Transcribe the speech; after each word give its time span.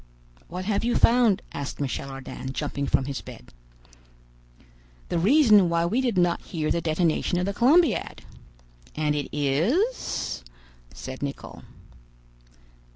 "What 0.47 0.65
have 0.65 0.83
you 0.83 0.95
found?" 0.95 1.43
asked 1.53 1.79
Michel 1.79 2.09
Ardan, 2.09 2.53
jumping 2.53 2.87
from 2.87 3.05
his 3.05 3.21
bed. 3.21 3.53
"The 5.09 5.19
reason 5.19 5.69
why 5.69 5.85
we 5.85 6.01
did 6.01 6.17
not 6.17 6.41
hear 6.41 6.71
the 6.71 6.81
detonation 6.81 7.37
of 7.37 7.45
the 7.45 7.53
Columbiad." 7.53 8.23
"And 8.95 9.13
it 9.13 9.29
is—?" 9.31 10.43
said 10.91 11.21
Nicholl. 11.21 11.61